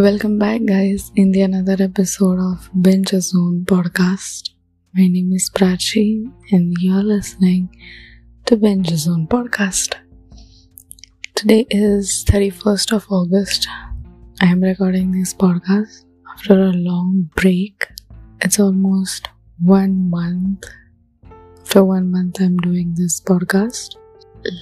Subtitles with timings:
[0.00, 4.48] Welcome back, guys, in the another episode of Binge Zone podcast.
[4.94, 7.68] My name is Prachi, and you're listening
[8.46, 9.96] to Binge Zone podcast.
[11.34, 13.68] Today is 31st of August.
[14.40, 17.86] I am recording this podcast after a long break.
[18.40, 19.28] It's almost
[19.60, 20.64] one month.
[21.60, 23.96] After one month, I'm doing this podcast.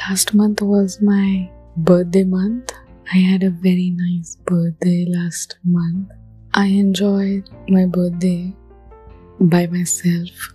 [0.01, 2.73] Last month was my birthday month
[3.11, 6.11] I had a very nice birthday last month.
[6.53, 8.55] I enjoyed my birthday
[9.41, 10.53] by myself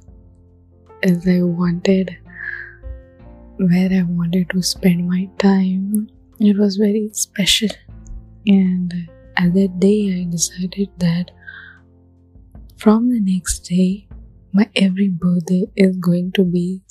[1.01, 2.15] as I wanted,
[3.57, 6.09] where I wanted to spend my time.
[6.39, 7.69] It was very special.
[8.45, 8.93] And
[9.35, 11.31] at that day, I decided that
[12.77, 14.07] from the next day,
[14.51, 16.83] my every birthday is going to be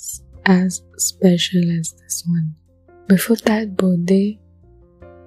[0.45, 2.55] as special as this one.
[3.07, 4.39] Before that birthday,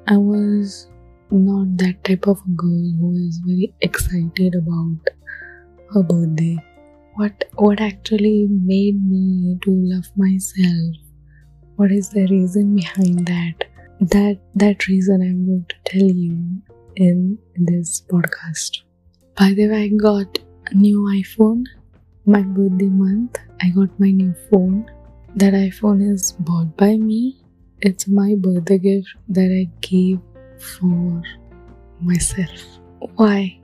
[0.09, 0.89] I was
[1.33, 5.01] not that type of a girl who is very excited about
[5.93, 6.57] her birthday.
[7.15, 10.95] What what actually made me to love myself?
[11.75, 13.65] What is the reason behind that?
[14.01, 16.63] That that reason I'm going to tell you
[16.95, 18.83] in this podcast.
[19.37, 21.65] By the way, I got a new iPhone.
[22.27, 24.87] My birthday month, I got my new phone.
[25.35, 27.43] That iPhone is bought by me
[27.81, 30.21] it's my birthday gift that I gave
[30.59, 31.23] for
[32.01, 32.63] myself.
[33.17, 33.59] Why?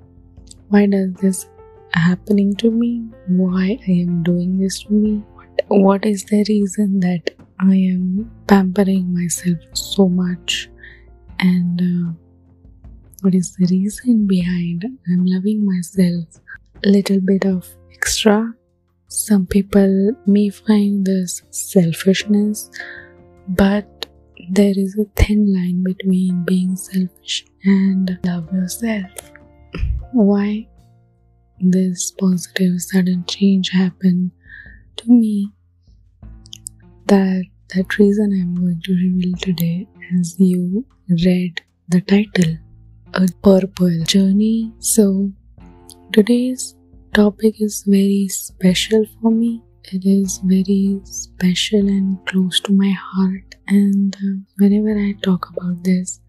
[0.68, 1.46] Why does this
[1.94, 3.08] happening to me?
[3.26, 5.22] Why I am doing this to me?
[5.34, 10.68] What, what is the reason that I am pampering myself so much?
[11.38, 12.12] And uh,
[13.22, 16.28] what is the reason behind I'm loving myself
[16.84, 18.54] a little bit of extra?
[19.08, 22.70] Some people may find this selfishness,
[23.48, 24.01] but
[24.50, 29.10] there is a thin line between being selfish and love yourself.
[30.12, 30.68] Why
[31.60, 34.32] this positive sudden change happened
[34.96, 35.52] to me?
[37.06, 37.44] That
[37.74, 39.86] that reason I'm going to reveal today
[40.18, 42.58] as you read the title
[43.14, 44.72] A Purple Journey.
[44.78, 45.30] So
[46.12, 46.74] today's
[47.14, 49.62] topic is very special for me.
[49.84, 55.82] It is very special and close to my heart and uh, whenever I talk about
[55.84, 56.20] this,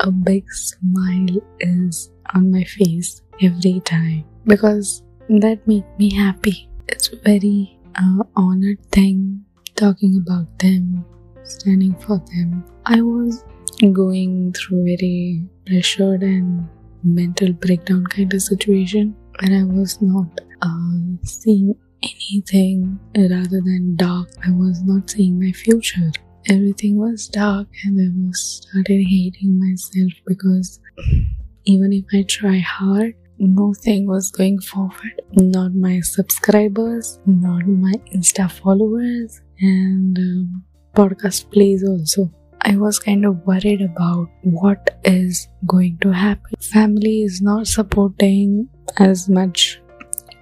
[0.00, 6.68] a big smile is on my face every time because that makes me happy.
[6.88, 11.04] It's a very uh, honored thing talking about them,
[11.44, 12.64] standing for them.
[12.86, 13.44] I was
[13.92, 16.66] going through very pressured and
[17.02, 24.28] mental breakdown kind of situation where I was not uh, seeing anything rather than dark.
[24.46, 26.12] I was not seeing my future
[26.48, 30.80] everything was dark and I was started hating myself because
[31.64, 35.22] even if I try hard, nothing was going forward.
[35.32, 42.32] Not my subscribers, not my Insta followers, and um, podcast plays also.
[42.62, 46.54] I was kind of worried about what is going to happen.
[46.60, 49.80] Family is not supporting as much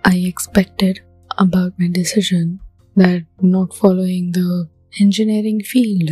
[0.04, 1.00] I expected
[1.38, 2.60] about my decision
[2.97, 4.69] that not following the
[5.00, 6.10] engineering field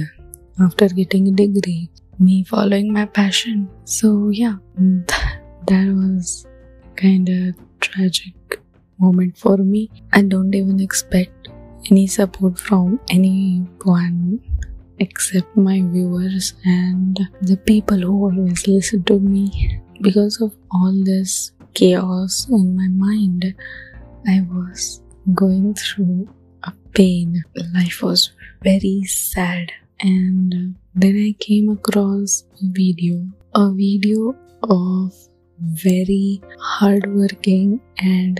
[0.60, 3.68] after getting a degree, me following my passion.
[3.84, 5.06] So, yeah, mm,
[5.66, 6.46] that was
[6.96, 8.60] kind of tragic
[8.98, 9.90] moment for me.
[10.12, 11.48] I don't even expect
[11.90, 14.40] any support from anyone
[14.98, 19.80] except my viewers and the people who always listen to me.
[20.00, 23.54] Because of all this chaos in my mind,
[24.26, 26.28] I was going through
[26.64, 27.42] a pain.
[27.74, 29.72] Life was very sad.
[30.00, 35.14] And then I came across a video, a video of
[35.60, 38.38] very hardworking and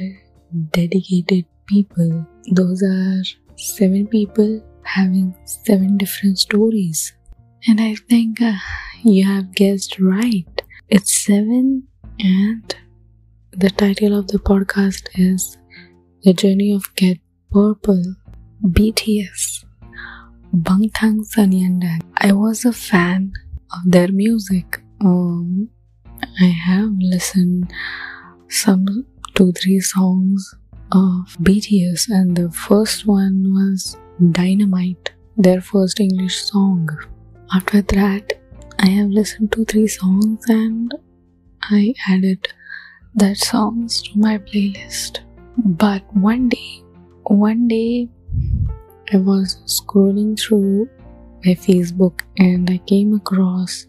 [0.72, 2.26] dedicated people.
[2.50, 3.22] Those are
[3.56, 7.12] seven people having seven different stories.
[7.66, 8.52] And I think uh,
[9.02, 10.62] you have guessed right.
[10.88, 11.84] It's seven,
[12.18, 12.74] and
[13.52, 15.56] the title of the podcast is
[16.24, 17.18] The Journey of Get
[17.52, 18.14] Purple.
[18.62, 19.66] BTS,
[20.54, 22.00] Bangtan Sonyeondan.
[22.16, 23.34] I was a fan
[23.70, 24.80] of their music.
[25.02, 25.68] Um,
[26.40, 27.70] I have listened
[28.48, 28.86] some
[29.34, 30.54] two three songs
[30.92, 33.98] of BTS, and the first one was
[34.30, 36.88] Dynamite, their first English song.
[37.52, 38.32] After that,
[38.78, 40.90] I have listened to three songs and
[41.64, 42.48] I added
[43.14, 45.18] that songs to my playlist.
[45.56, 46.82] But one day,
[47.24, 48.08] one day
[49.12, 50.88] I was scrolling through
[51.44, 53.86] my Facebook and I came across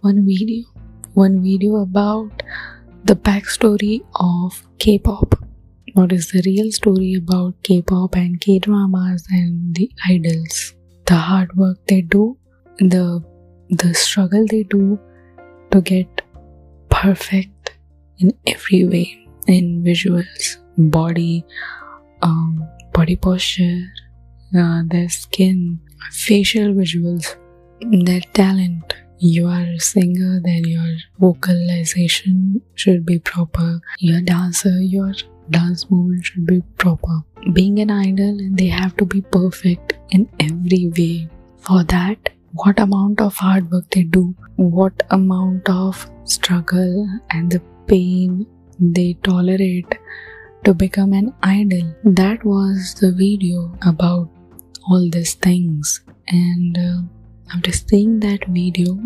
[0.00, 0.64] one video
[1.14, 2.42] one video about
[3.04, 5.34] the backstory of K-pop.
[5.94, 10.74] What is the real story about K-pop and K-dramas and the idols?
[11.06, 12.38] The hard work they do,
[12.78, 13.22] the
[13.68, 14.98] the struggle they do
[15.70, 16.22] to get
[16.88, 17.72] perfect
[18.18, 21.44] in every way, in visuals, body,
[22.22, 23.82] um, body posture,
[24.56, 25.80] uh, their skin,
[26.10, 27.36] facial visuals,
[28.04, 28.94] their talent.
[29.18, 33.80] You are a singer, then your vocalization should be proper.
[33.98, 35.12] You're dancer, your
[35.50, 37.22] dance movement should be proper.
[37.52, 41.28] Being an idol, they have to be perfect in every way.
[41.58, 47.62] For that, what amount of hard work they do, what amount of struggle and the
[47.86, 48.46] pain
[48.78, 49.98] they tolerate
[50.64, 51.94] to become an idol.
[52.04, 54.30] That was the video about
[54.88, 56.00] all these things.
[56.28, 57.02] And uh,
[57.54, 58.98] after seeing that video,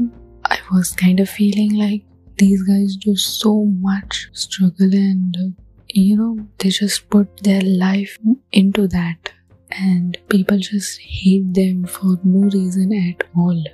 [0.44, 2.04] I was kind of feeling like
[2.38, 8.18] these guys do so much struggle and uh, you know they just put their life
[8.52, 9.32] into that
[9.70, 13.64] and people just hate them for no reason at all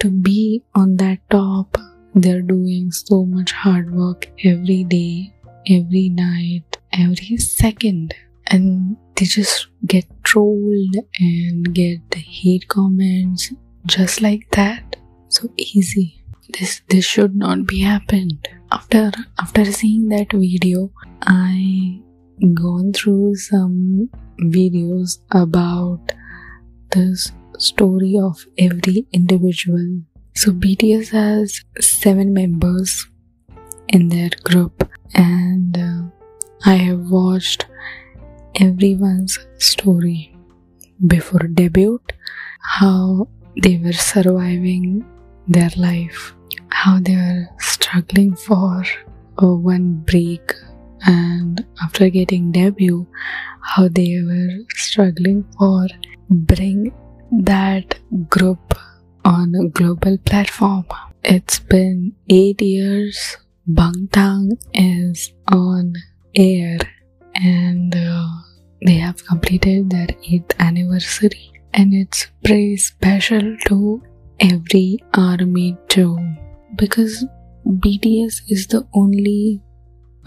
[0.00, 1.78] to be on that top
[2.14, 5.32] they're doing so much hard work every day
[5.66, 8.14] every night every second.
[8.46, 13.52] And they just get trolled and get the hate comments
[13.86, 14.96] just like that.
[15.28, 16.24] So easy.
[16.58, 18.48] This this should not be happened.
[18.72, 20.90] After after seeing that video
[21.22, 22.00] i
[22.54, 24.08] gone through some
[24.40, 26.12] videos about
[26.90, 30.02] this story of every individual.
[30.34, 33.06] So bts has seven members
[33.88, 36.02] in their group and uh,
[36.64, 37.66] i have watched
[38.60, 40.36] everyone's story
[41.06, 42.00] before debut
[42.60, 43.28] how
[43.62, 45.04] they were surviving
[45.46, 46.34] their life
[46.70, 48.84] how they were struggling for
[49.42, 50.54] uh, one break
[51.06, 53.06] and after getting debut
[53.62, 55.86] how they were struggling for
[56.30, 56.92] bring
[57.30, 57.94] that
[58.28, 58.74] group
[59.24, 60.86] on a global platform.
[61.22, 63.36] It's been 8 years
[63.68, 65.92] bangtan is on
[66.34, 66.78] air
[67.34, 68.28] and uh,
[68.86, 74.02] they have completed their 8th anniversary and it's pretty special to
[74.40, 76.18] every army too
[76.76, 77.24] because
[77.66, 79.60] BTS is the only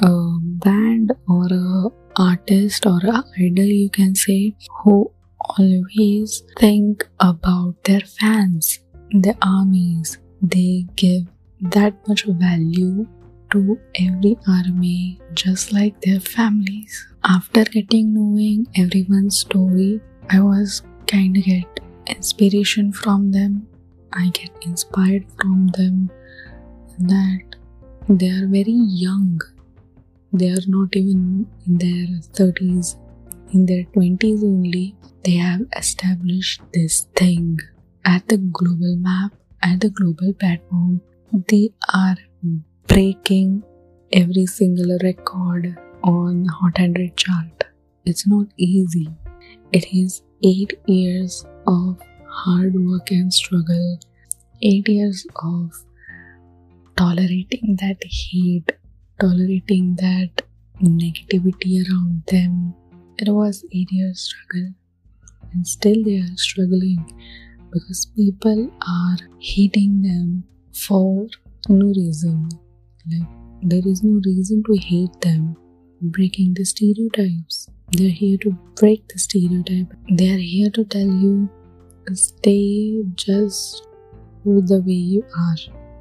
[0.04, 3.00] uh, band or artist or
[3.38, 5.12] idol you can say who
[5.58, 8.80] always think about their fans
[9.12, 10.18] the armies.
[10.42, 11.28] They give
[11.62, 13.08] that much value
[13.52, 17.08] to every army just like their families.
[17.24, 23.68] After getting knowing everyone's story i was kind of get inspiration from them.
[24.14, 26.10] I get inspired from them
[27.00, 27.56] that
[28.10, 29.40] they are very young.
[30.34, 32.08] They are not even in their
[32.40, 32.98] 30s
[33.54, 37.60] in their 20s only they have established this thing.
[38.06, 41.02] At the global map at the global platform
[41.50, 42.16] they are
[42.92, 43.64] breaking
[44.12, 47.64] every single record on Hot 100 chart.
[48.06, 49.08] It's not easy.
[49.72, 53.98] It is 8 years of hard work and struggle,
[54.62, 55.72] 8 years of
[56.98, 58.74] tolerating that hate,
[59.22, 60.42] tolerating that
[60.84, 62.74] negativity around them.
[63.18, 64.74] It was 8 years struggle
[65.54, 67.06] and still they are struggling
[67.72, 70.44] because people are hating them
[70.74, 71.28] for
[71.70, 72.50] no reason.
[73.10, 73.28] Like
[73.64, 75.56] there is no reason to hate them
[76.02, 77.70] breaking the stereotypes.
[77.92, 79.94] They're here to break the stereotype.
[80.10, 81.50] They're here to tell you
[82.14, 83.88] stay just
[84.46, 85.56] the way you are.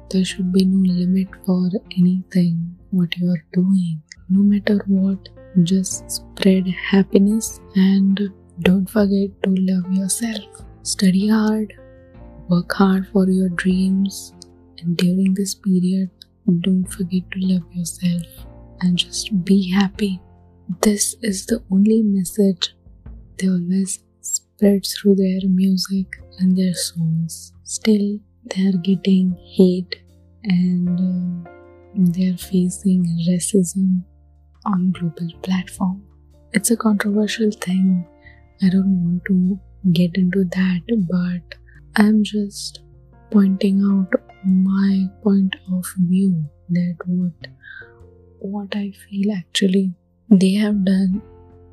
[0.09, 4.01] There should be no limit for anything what you are doing.
[4.29, 5.29] No matter what,
[5.63, 8.31] just spread happiness and
[8.61, 10.65] don't forget to love yourself.
[10.83, 11.73] Study hard,
[12.49, 14.33] work hard for your dreams,
[14.79, 16.09] and during this period,
[16.59, 18.23] don't forget to love yourself
[18.81, 20.19] and just be happy.
[20.81, 22.75] This is the only message
[23.37, 26.07] they always spread through their music
[26.39, 27.53] and their songs.
[27.63, 30.01] Still, they are getting hate
[30.43, 31.49] and uh,
[31.95, 34.03] they are facing racism
[34.65, 36.03] on global platform.
[36.53, 38.05] It's a controversial thing.
[38.61, 39.59] I don't want to
[39.91, 41.57] get into that, but
[41.95, 42.81] I'm just
[43.31, 47.47] pointing out my point of view that what
[48.39, 49.93] what I feel actually
[50.29, 51.21] they have done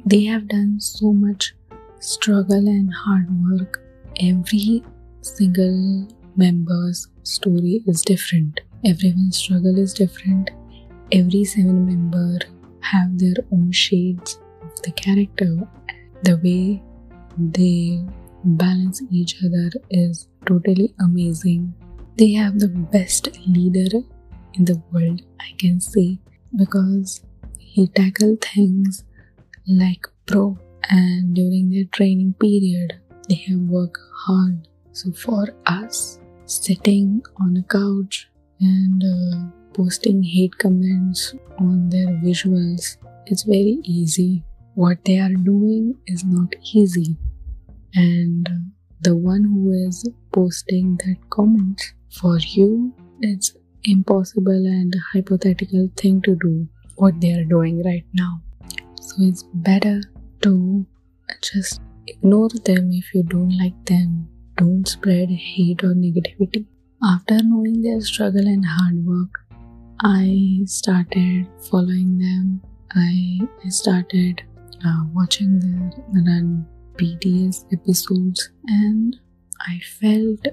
[0.05, 1.55] they have done so much
[2.01, 3.83] struggle and hard work.
[4.21, 4.83] Every
[5.21, 8.61] single member's story is different.
[8.85, 10.51] Everyone's struggle is different.
[11.13, 12.39] Every seven member
[12.81, 15.59] have their own shades of the character.
[16.23, 16.83] The way
[17.37, 18.05] they
[18.45, 21.75] balance each other is totally amazing.
[22.17, 24.03] They have the best leader
[24.55, 26.19] in the world i can say
[26.57, 27.21] because
[27.59, 29.05] he tackled things
[29.67, 30.59] like pro
[30.91, 34.67] and during their training period they have worked hard.
[34.93, 38.29] So for us sitting on a couch
[38.59, 39.37] and uh,
[39.75, 44.43] posting hate comments on their visuals it's very easy.
[44.75, 47.17] What they are doing is not easy.
[47.95, 48.49] And
[49.03, 56.37] the one who is posting that comment for you it's impossible and hypothetical thing to
[56.37, 58.41] do what they are doing right now.
[59.01, 60.01] So it's better
[60.43, 60.87] to
[61.43, 62.91] just ignore them.
[62.93, 66.67] If you don't like them don't spread hate or negativity.
[67.03, 69.31] After knowing their struggle and hard work
[70.01, 72.61] i started following them.
[72.95, 74.43] I, started
[74.85, 76.67] uh, watching their run
[76.99, 79.17] bts episodes and
[79.67, 80.47] i felt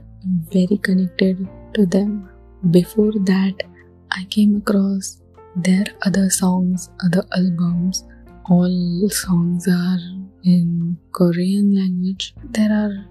[0.53, 2.29] very connected to them.
[2.71, 3.63] Before that
[4.11, 5.21] i came across
[5.55, 8.03] their other songs other albums.
[8.49, 9.99] All songs are
[10.43, 12.33] in korean language.
[12.51, 13.05] There are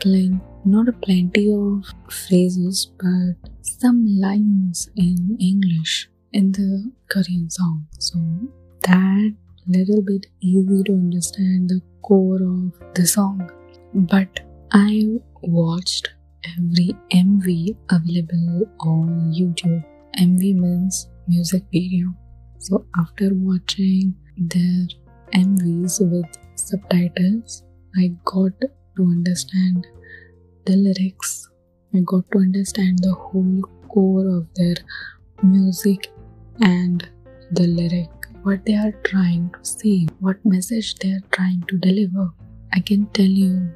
[0.00, 7.86] plenty not plenty of phrases but some lines in english in the korean song.
[7.98, 8.18] So
[8.82, 9.34] that
[9.68, 13.50] little bit easy to understand the core of the song
[13.94, 14.40] but
[14.72, 15.04] i
[15.42, 16.10] watched
[16.54, 19.84] every MV available on YouTube.
[20.18, 22.08] MV means music video.
[22.58, 24.86] So after watching their
[25.34, 27.64] MVs with subtitles,
[27.96, 29.86] I got to understand
[30.64, 31.48] the lyrics.
[31.94, 34.76] I got to understand the whole core of their
[35.42, 36.12] music
[36.60, 37.08] and
[37.52, 38.10] the lyric,
[38.46, 42.30] what they are trying to say, what message they are trying to deliver.
[42.72, 43.68] I can tell you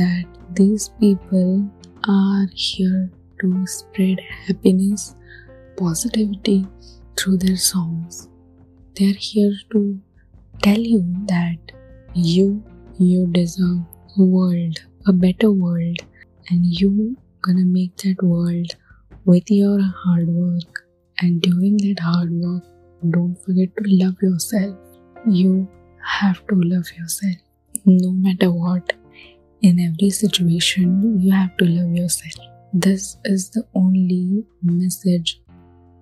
[0.00, 1.66] that these people
[2.06, 5.16] are here to spread happiness,
[5.78, 6.66] positivity
[7.16, 8.28] through their songs.
[8.96, 9.98] They are here to
[10.62, 11.72] tell you that
[12.12, 12.62] you
[12.98, 13.78] you deserve
[14.18, 14.76] a world,
[15.06, 16.04] a better world,
[16.50, 18.76] and you gonna make that world
[19.24, 20.84] with your hard work.
[21.20, 22.64] And during that hard work,
[23.10, 24.76] don't forget to love yourself.
[25.26, 25.68] You
[26.04, 27.36] have to love yourself
[27.84, 28.92] no matter what
[29.62, 32.46] in every situation, you have to love yourself.
[32.72, 35.40] This is the only message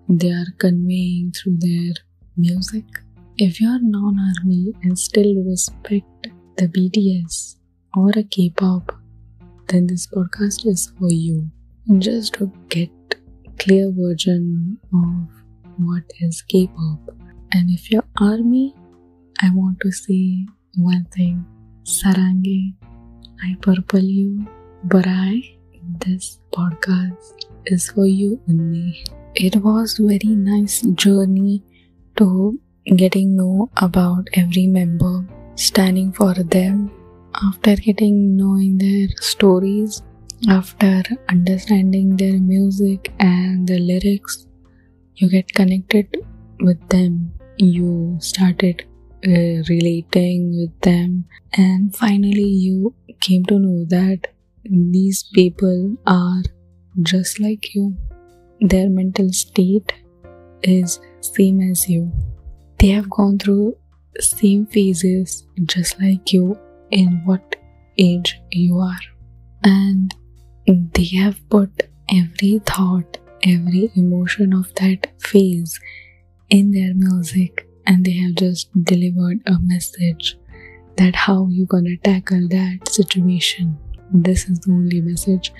[0.08, 1.94] they are conveying through their
[2.36, 2.84] music.
[3.36, 7.56] If you are non army and still respect the BTS
[7.96, 8.96] or a K pop,
[9.68, 11.50] then this podcast is for you.
[11.98, 12.90] Just to get
[13.58, 15.39] clear version of
[15.86, 17.00] what is K-pop.
[17.52, 18.74] And if you're army,
[19.42, 20.46] I want to say
[20.76, 21.44] one thing.
[21.84, 22.74] Saranghae
[23.42, 24.46] I purple you,
[24.86, 25.56] borahae,
[26.00, 29.02] this podcast is for you only.
[29.34, 31.62] It was very nice journey
[32.16, 32.60] to
[32.96, 36.90] getting know about every member, standing for them.
[37.42, 40.02] After getting knowing their stories,
[40.48, 44.46] after understanding their music and the lyrics,
[45.20, 46.16] you get connected
[46.60, 47.32] with them.
[47.58, 48.84] You started
[49.26, 51.26] uh, relating with them.
[51.52, 54.28] And finally you came to know that
[54.64, 56.42] these people are
[57.02, 57.96] just like you.
[58.60, 59.92] Their mental state
[60.62, 62.10] is same as you.
[62.78, 63.76] They have gone through
[64.18, 66.58] same phases just like you
[66.90, 67.56] in what
[67.98, 69.04] age you are.
[69.62, 70.14] And
[70.66, 75.78] they have put every thought every emotion of that phase
[76.48, 80.36] in their music and they have just delivered a message
[80.96, 83.78] that how you gonna tackle that situation.
[84.12, 85.52] This is the only message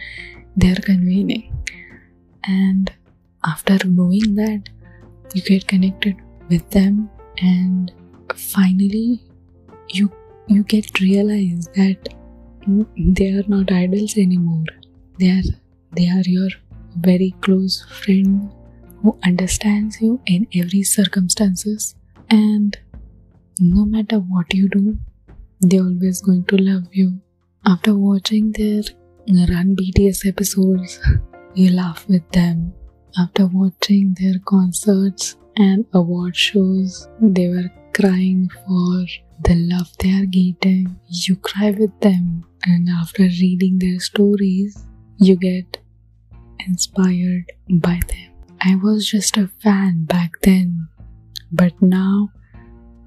[0.57, 1.57] they are conveying.
[2.45, 2.93] And
[3.45, 4.69] after knowing that
[5.35, 6.17] you get connected
[6.49, 7.09] with them
[7.39, 7.93] and
[8.35, 9.23] finally
[9.89, 10.11] you
[10.49, 12.09] you get realize that
[12.97, 14.65] they are not idols anymore.
[15.19, 15.51] They are
[15.93, 16.51] they are your
[16.97, 18.53] very close friend
[19.03, 21.95] who understands you in every circumstances
[22.31, 22.79] and
[23.59, 24.99] no matter what you do,
[25.61, 27.21] they're always going to love you.
[27.67, 28.83] After watching their
[29.29, 30.99] Run BTS episodes,
[31.55, 32.73] you laugh with them.
[33.19, 39.05] After watching their concerts and award shows, they were crying for
[39.45, 40.99] the love they are getting.
[41.09, 44.87] You cry with them, and after reading their stories,
[45.19, 45.79] you get
[46.67, 48.33] inspired by them.
[48.61, 50.89] I was just a fan back then,
[51.51, 52.31] but now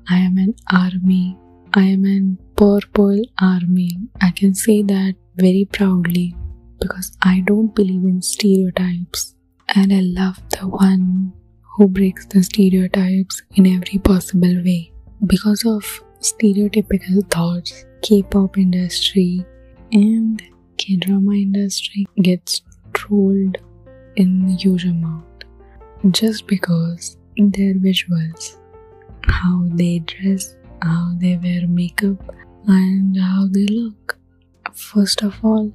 [0.10, 1.38] I am an army.
[1.74, 3.92] I am an purple army.
[4.22, 6.36] I can say that very proudly
[6.80, 9.36] because I don't believe in stereotypes
[9.76, 11.34] and I love the one
[11.76, 14.92] who breaks the stereotypes in every possible way.
[15.26, 15.84] Because of
[16.20, 19.46] stereotypical thoughts, K-pop industry
[19.92, 20.42] and
[20.78, 22.62] K-drama industry gets
[22.94, 23.58] trolled
[24.16, 25.44] in huge amount
[26.12, 28.58] just because their visuals,
[29.24, 32.18] how they dress, how they wear makeup,
[32.68, 34.18] and how they look.
[34.74, 35.72] First of all,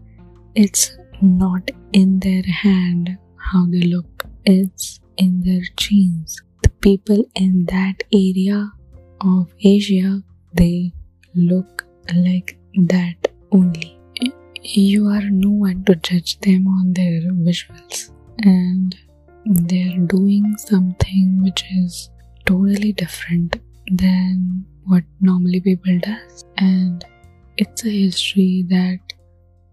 [0.55, 6.41] it's not in their hand how they look, it's in their genes.
[6.63, 8.73] The people in that area
[9.21, 10.23] of Asia,
[10.53, 10.93] they
[11.35, 11.85] look
[12.15, 13.98] like that only.
[14.71, 18.11] You are no one to judge them on their visuals,
[18.41, 18.95] and
[19.47, 22.11] they're doing something which is
[22.45, 23.61] totally different
[23.91, 26.45] than what normally people does.
[26.59, 27.03] And
[27.57, 28.99] it's a history that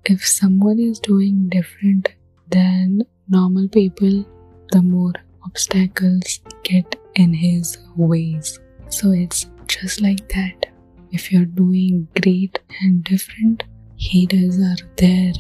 [0.06, 2.14] if someone is doing different
[2.50, 4.24] than normal people
[4.72, 5.12] the more
[5.44, 8.60] obstacles get in his ways.
[8.90, 10.68] So it's just like that.
[11.12, 13.64] If you're doing great and different
[13.98, 15.34] haters are there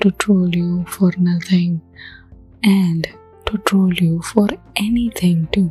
[0.00, 1.80] to troll you for nothing
[2.62, 3.08] and
[3.46, 5.70] to troll you for anything too.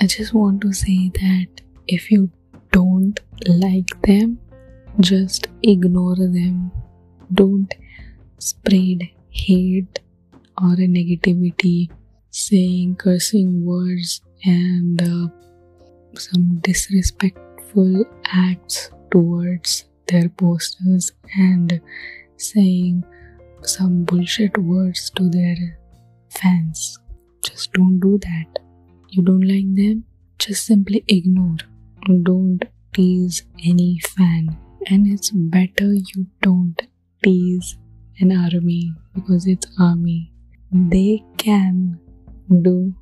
[0.00, 1.48] I just want to say that
[1.86, 2.30] if you
[2.70, 4.38] don't like them,
[5.00, 6.72] just ignore them.
[7.32, 7.72] Don't
[8.38, 10.00] spread hate
[10.58, 11.90] or negativity,
[12.30, 15.28] saying cursing words and uh,
[16.18, 21.80] some disrespectful acts towards their posters and
[22.36, 23.04] saying
[23.62, 25.78] some bullshit words to their
[26.28, 26.98] fans.
[27.44, 28.58] Just don't do that.
[29.08, 30.04] You don't like them?
[30.38, 31.58] Just simply ignore.
[32.22, 34.56] Don't tease any fan.
[34.88, 36.80] And it's better you don't
[37.22, 37.76] tease
[38.18, 40.32] an army because it's army.
[40.72, 42.00] They can
[42.62, 42.94] do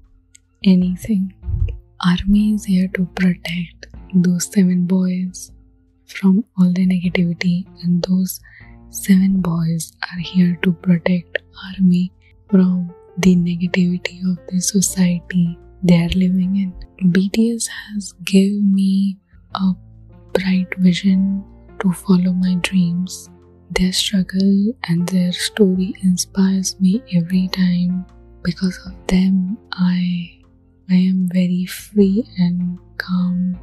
[0.64, 1.34] anything.
[2.04, 5.52] Army is here to protect those seven boys
[6.10, 8.40] from all the negativity, and those
[8.90, 12.12] seven boys are here to protect army
[12.50, 17.10] from the negativity of the society they are living in.
[17.10, 19.18] BTS has given me
[19.54, 19.72] a
[20.32, 21.44] bright vision
[21.80, 23.28] to follow my dreams.
[23.70, 28.04] Their struggle and their story inspires me every time.
[28.42, 30.40] Because of them, I
[30.90, 33.58] I am very free and calm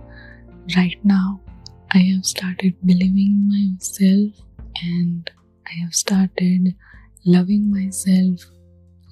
[0.75, 1.41] right now.
[1.93, 4.45] I have started believing in myself
[4.83, 5.31] and
[5.65, 6.75] I have started
[7.25, 8.41] loving myself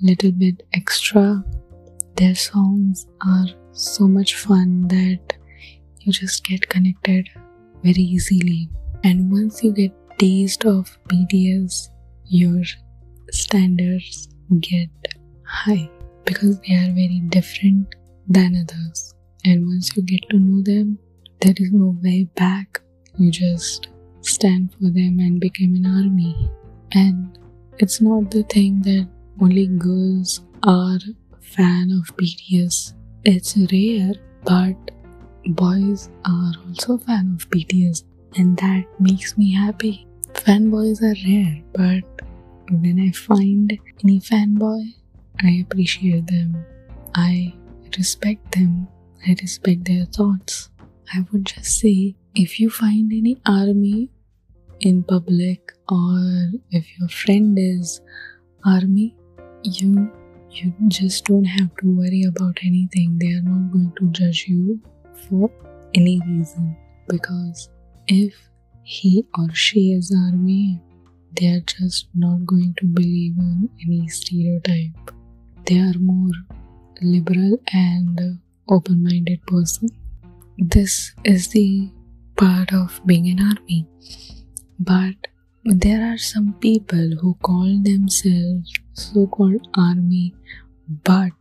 [0.02, 1.44] a little bit extra.
[2.18, 5.34] Their songs are so much fun that
[6.02, 7.30] you just get connected
[7.82, 8.70] very easily.
[9.06, 11.90] And once you get taste of BTS,
[12.26, 12.62] your
[13.32, 14.28] standards
[14.60, 14.90] get
[15.46, 15.90] high
[16.26, 17.96] because they are very different
[18.28, 19.14] than others.
[19.46, 21.00] And once you get to know them,
[21.42, 22.82] there is no way back.
[23.18, 23.88] You just
[24.22, 26.50] stand for them and become an army.
[26.92, 27.38] And
[27.78, 29.08] it's not the thing that
[29.42, 31.00] only girls are
[31.42, 32.94] fan of BTS.
[33.24, 34.76] It's rare, but
[35.48, 38.04] boys are also fan of BTS,
[38.38, 40.08] and that makes me happy.
[40.34, 42.04] Fanboys are rare, but
[42.70, 44.94] when I find any fanboy,
[45.42, 46.66] I appreciate them.
[47.14, 47.54] I
[47.98, 48.88] respect them.
[49.26, 50.70] I respect their thoughts.
[51.14, 54.10] I would just say if you find any army
[54.80, 58.02] in public or if your friend is
[58.66, 59.16] army,
[59.64, 60.12] you
[60.52, 63.18] you just don't have to worry about anything.
[63.20, 64.80] They are not going to judge you
[65.28, 65.52] for
[65.94, 66.76] any reason.
[67.08, 67.70] Because
[68.08, 68.34] if
[68.84, 70.82] he or she is army
[71.36, 75.12] they are just not going to believe in any stereotype.
[75.66, 76.32] They are more
[77.02, 78.40] liberal and
[78.70, 79.90] open-minded person
[80.58, 81.90] this is the
[82.36, 83.88] part of being an army
[84.80, 85.16] but
[85.68, 90.36] there are some people who call themselves so called army,
[91.04, 91.32] but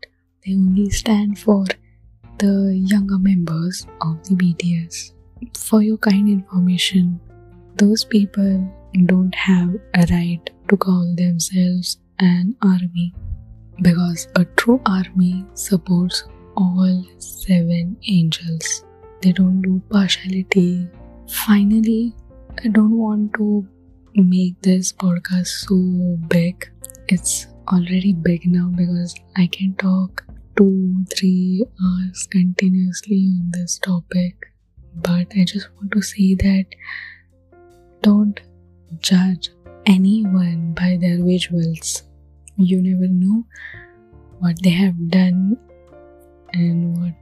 [0.45, 1.67] they only stand for
[2.39, 5.13] the younger members of the BTS.
[5.59, 7.21] For your kind information,
[7.77, 8.67] those people
[9.05, 13.13] don't have a right to call themselves an army
[13.83, 16.25] because a true army supports
[16.57, 18.85] all seven angels.
[19.25, 20.87] They don't do partiality.
[21.27, 22.15] Finally,
[22.63, 23.67] I don't want to
[24.15, 25.77] make this podcast so
[26.29, 26.71] big.
[27.09, 30.27] It's already big now because I can talk
[30.59, 34.53] two, three hours continuously on this topic.
[34.95, 36.67] But I just want to say that
[38.03, 38.39] don't
[38.99, 39.49] judge
[39.87, 42.03] anyone by their visuals.
[42.59, 43.47] You never know
[44.41, 45.57] what they have done
[46.53, 47.15] and what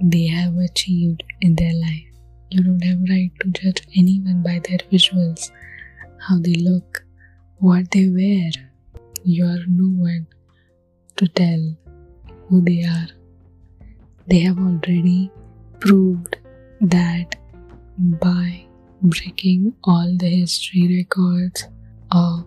[0.00, 2.04] they have achieved in their life.
[2.50, 5.50] You don't have right to judge anyone by their visuals,
[6.18, 7.04] how they look,
[7.58, 8.50] what they wear.
[9.24, 10.26] You are no one
[11.16, 11.76] to tell
[12.48, 13.08] who they are.
[14.26, 15.30] They have already
[15.80, 16.36] proved
[16.80, 17.36] that
[17.98, 18.64] by
[19.02, 21.66] breaking all the history records
[22.12, 22.44] of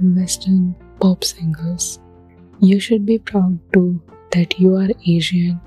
[0.00, 1.98] Western pop singers.
[2.60, 5.60] You should be proud too that you are Asian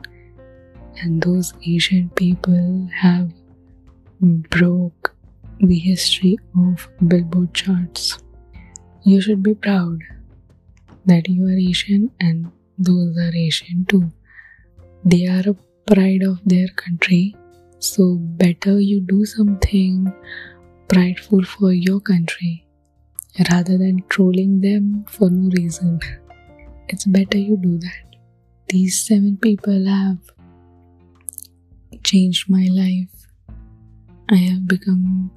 [1.02, 3.32] and those Asian people have
[4.22, 5.14] broke
[5.60, 8.18] the history of Billboard charts.
[9.04, 10.00] You should be proud
[11.06, 14.12] that you are Asian and those are Asian too.
[15.04, 15.56] They are a
[15.94, 17.36] pride of their country,
[17.80, 20.12] so better you do something
[20.88, 22.66] prideful for your country
[23.52, 26.00] rather than trolling them for no reason.
[26.88, 28.18] It's better you do that.
[28.68, 30.18] These seven people have
[32.16, 33.16] changed my life.
[34.32, 35.32] I have become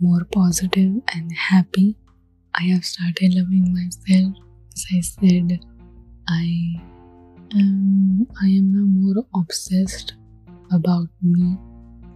[0.00, 1.96] more positive and happy.
[2.54, 4.36] I have started loving myself.
[4.76, 5.58] As I said,
[6.28, 6.46] I
[7.60, 10.14] am I am now more obsessed
[10.70, 11.56] about me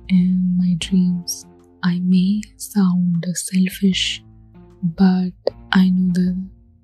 [0.09, 1.47] and my dreams.
[1.83, 4.23] I may sound selfish,
[5.01, 5.33] but
[5.73, 6.29] I know the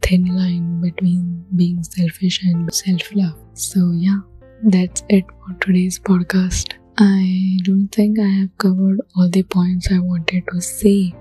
[0.03, 3.38] thin line between being selfish and self love.
[3.55, 4.19] So, yeah,
[4.64, 6.75] that's it for today's podcast.
[6.98, 11.14] I don't think I have covered all the points I wanted to say,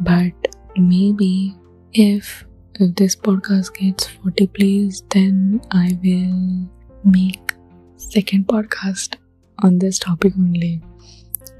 [0.00, 0.32] but
[0.76, 1.56] maybe
[1.92, 2.44] if
[2.80, 6.68] if this podcast gets 40 plays then I will
[7.04, 7.54] make
[7.96, 9.14] second podcast
[9.62, 10.82] on this topic only.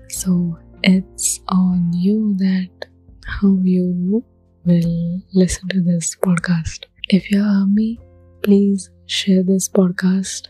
[0.09, 2.87] So it's on you that
[3.25, 4.25] how you
[4.65, 6.87] will listen to this podcast.
[7.09, 8.01] If you are me,
[8.43, 10.49] please share this podcast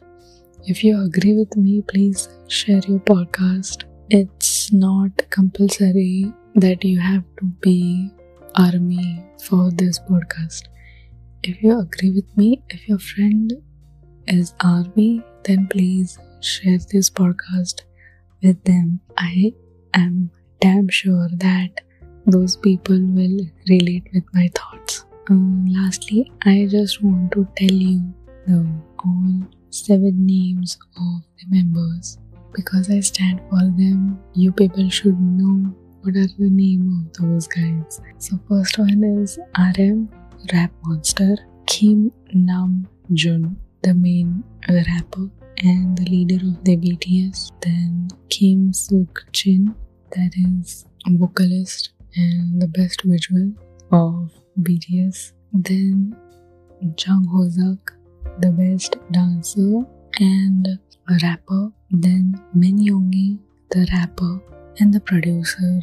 [0.66, 3.84] if you agree with me, please share your podcast.
[4.10, 8.10] It's not compulsory that you have to be
[8.56, 10.68] army for this podcast.
[11.42, 13.52] If you agree with me, if your friend
[14.26, 17.82] is army, then please share this podcast
[18.42, 19.00] with them.
[19.18, 19.52] I
[19.92, 21.82] am damn sure that
[22.26, 25.04] those people will relate with my thoughts.
[25.28, 28.14] Um, lastly, I just want to tell you
[28.46, 28.66] the
[29.04, 29.42] all
[29.74, 32.18] seven names of the members.
[32.54, 37.48] Because I stand for them, you people should know what are the name of those
[37.48, 38.00] guys.
[38.18, 40.08] So first one is RM
[40.52, 47.50] Rap Monster, Kim Nam Jun, the main rapper and the leader of the BTS.
[47.60, 49.74] Then Kim Suk Jin,
[50.12, 53.52] that is vocalist and the best visual
[53.90, 55.32] of BTS.
[55.52, 56.16] Then
[56.98, 57.48] Jung Ho
[58.40, 59.82] the best dancer
[60.20, 60.78] and
[61.22, 63.38] rapper, then Min Yoongi,
[63.70, 64.40] the rapper
[64.78, 65.80] and the producer.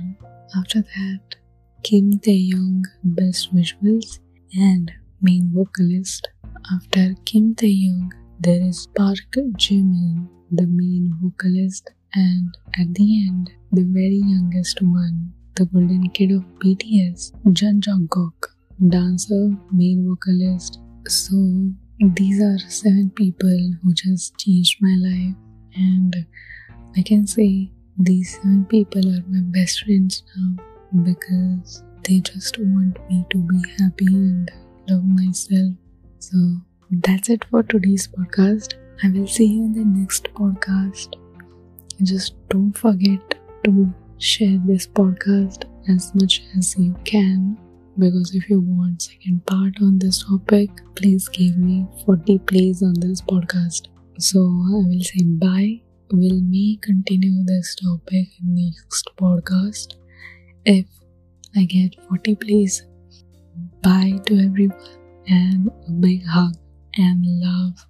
[0.57, 1.35] After that,
[1.83, 4.19] Kim Taehyung, best visuals
[4.53, 6.27] and main vocalist.
[6.73, 13.83] After Kim Taehyung, there is Park Jimin, the main vocalist, and at the end, the
[13.83, 18.47] very youngest one, the golden kid of BTS, Jeon Jungkook,
[18.89, 20.79] dancer, main vocalist.
[21.07, 21.35] So
[22.01, 25.35] these are seven people who just changed my life,
[25.75, 26.15] and
[26.97, 30.63] I can say these seven people are my best friends now
[31.03, 34.49] because they just want me to be happy and
[34.89, 35.75] love myself.
[36.17, 36.37] So
[36.89, 38.73] that's it for today's podcast.
[39.03, 41.13] I will see you in the next podcast.
[42.01, 43.35] Just don't forget
[43.65, 47.57] to share this podcast as much as you can
[47.97, 50.69] because if you want second part on this topic.
[50.95, 53.87] Please give me 40 plays on this podcast.
[54.19, 55.81] So i will say bye.
[56.11, 59.95] Will me continue this topic in next podcast?
[60.65, 60.85] If
[61.55, 62.85] i get 40 plays
[63.83, 66.53] bye to everyone and a big hug
[66.97, 67.85] and love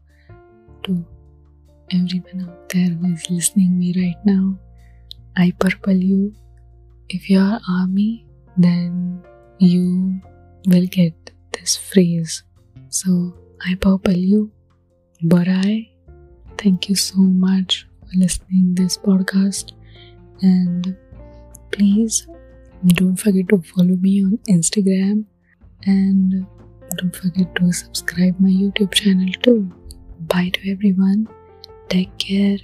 [0.84, 1.06] to
[1.92, 4.58] everyone out there who is listening me right now.
[5.38, 6.34] I purple you.
[7.10, 8.26] If you are army
[8.58, 9.24] then
[9.62, 10.20] you
[10.68, 11.14] will get
[11.54, 12.44] this phrase.
[12.90, 13.34] So
[13.66, 14.52] I purple you,
[15.24, 15.92] borahae
[16.58, 19.72] thank you so much for listening this podcast
[20.42, 20.96] and
[21.72, 22.28] please
[23.00, 25.26] don't forget to follow me on Instagram
[25.86, 26.46] and
[27.00, 29.72] Don't forget to subscribe my YouTube channel too.
[30.32, 31.28] Bye to everyone.
[31.88, 32.58] Take care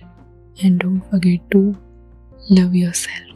[0.62, 1.62] and don't forget to
[2.50, 3.27] love yourself.